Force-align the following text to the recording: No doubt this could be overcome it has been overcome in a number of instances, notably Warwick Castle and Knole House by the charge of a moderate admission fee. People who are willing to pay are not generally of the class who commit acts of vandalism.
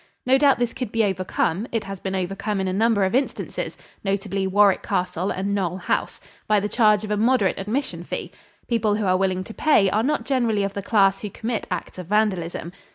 No 0.25 0.39
doubt 0.39 0.57
this 0.57 0.73
could 0.73 0.91
be 0.91 1.03
overcome 1.03 1.67
it 1.71 1.83
has 1.83 1.99
been 1.99 2.15
overcome 2.15 2.59
in 2.59 2.67
a 2.67 2.73
number 2.73 3.03
of 3.03 3.13
instances, 3.13 3.77
notably 4.03 4.47
Warwick 4.47 4.81
Castle 4.81 5.29
and 5.29 5.53
Knole 5.55 5.77
House 5.79 6.19
by 6.47 6.59
the 6.59 6.67
charge 6.67 7.03
of 7.03 7.11
a 7.11 7.17
moderate 7.17 7.59
admission 7.59 8.03
fee. 8.03 8.31
People 8.67 8.95
who 8.95 9.05
are 9.05 9.15
willing 9.15 9.43
to 9.43 9.53
pay 9.53 9.91
are 9.91 10.01
not 10.01 10.25
generally 10.25 10.63
of 10.63 10.73
the 10.73 10.81
class 10.81 11.21
who 11.21 11.29
commit 11.29 11.67
acts 11.69 11.99
of 11.99 12.07
vandalism. 12.07 12.71